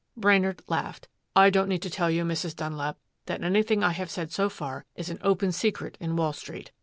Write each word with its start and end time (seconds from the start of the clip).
Brainard 0.17 0.63
laughed. 0.67 1.07
"I 1.35 1.51
don't 1.51 1.69
need 1.69 1.83
to 1.83 1.89
tell 1.91 2.09
you, 2.09 2.23
Mrs. 2.25 2.55
Dunlap, 2.55 2.97
that 3.27 3.43
anything 3.43 3.83
I 3.83 3.91
have 3.91 4.09
said 4.09 4.31
so 4.31 4.49
far 4.49 4.83
is 4.95 5.11
an 5.11 5.19
open 5.21 5.51
secret 5.51 5.95
in 5.99 6.15
Wall 6.15 6.33
Street. 6.33 6.71